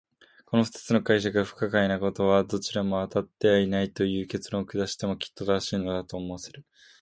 [0.47, 6.65] この二つの解釈が不確かなことは、どちらもあたってはいないという結論を下してもきっと正しいのだ、と思わせる。